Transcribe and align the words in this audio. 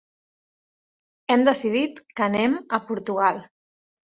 Hem 1.35 1.45
decidit 1.49 2.01
que 2.21 2.27
anem 2.31 2.59
a 2.79 2.83
Portugal. 2.89 3.39